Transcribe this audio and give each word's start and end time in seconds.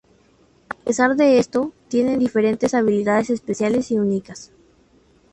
A 0.71 0.75
pesar 0.77 1.15
de 1.15 1.37
esto, 1.37 1.73
tiene 1.87 2.17
diferentes 2.17 2.73
habilidades 2.73 3.29
especiales 3.29 3.91
y 3.91 3.99
únicas. 3.99 4.51